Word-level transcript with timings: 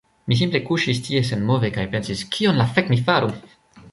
Mi 0.31 0.35
simple 0.37 0.61
kuŝis 0.69 1.01
tie 1.07 1.19
senmove 1.27 1.71
kaj 1.77 1.85
pensis 1.93 2.25
kion 2.37 2.59
la 2.63 2.69
fek' 2.79 2.93
mi 2.95 3.01
faru 3.11 3.31